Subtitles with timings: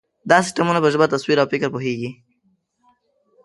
[0.29, 2.09] دا سیسټمونه په ژبه، تصویر، او فکر پوهېږي.